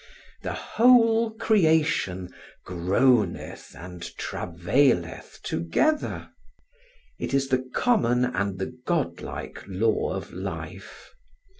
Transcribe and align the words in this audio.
The 0.41 0.53
whole 0.53 1.29
creation 1.35 2.31
groaneth 2.65 3.75
and 3.77 4.01
travaileth 4.17 5.39
together. 5.43 6.31
It 7.19 7.35
is 7.35 7.49
the 7.49 7.69
common 7.75 8.25
and 8.25 8.57
the 8.57 8.75
god 8.87 9.21
like 9.21 9.63
law 9.67 10.15
of 10.15 10.33
life. 10.33 11.11